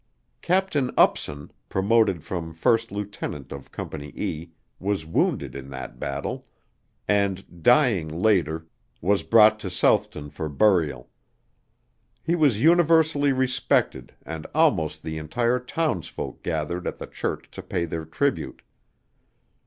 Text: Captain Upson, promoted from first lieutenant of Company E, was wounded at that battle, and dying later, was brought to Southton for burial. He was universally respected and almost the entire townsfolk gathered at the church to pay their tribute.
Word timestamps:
Captain 0.41 0.89
Upson, 0.97 1.51
promoted 1.69 2.23
from 2.23 2.55
first 2.55 2.91
lieutenant 2.91 3.51
of 3.51 3.71
Company 3.71 4.07
E, 4.15 4.49
was 4.79 5.05
wounded 5.05 5.55
at 5.55 5.69
that 5.69 5.99
battle, 5.99 6.47
and 7.07 7.61
dying 7.61 8.07
later, 8.09 8.65
was 8.99 9.21
brought 9.21 9.59
to 9.59 9.69
Southton 9.69 10.31
for 10.31 10.49
burial. 10.49 11.11
He 12.23 12.33
was 12.33 12.59
universally 12.63 13.31
respected 13.31 14.15
and 14.25 14.47
almost 14.55 15.03
the 15.03 15.19
entire 15.19 15.59
townsfolk 15.59 16.41
gathered 16.41 16.87
at 16.87 16.97
the 16.97 17.05
church 17.05 17.51
to 17.51 17.61
pay 17.61 17.85
their 17.85 18.05
tribute. 18.05 18.63